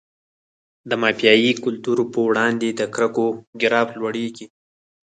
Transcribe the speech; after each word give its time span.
د 0.89 0.91
مافیایي 1.01 1.51
کلتور 1.63 1.97
په 2.13 2.19
وړاندې 2.27 2.67
د 2.79 2.81
کرکو 2.95 3.25
ګراف 3.61 3.89
لوړیږي. 3.99 4.45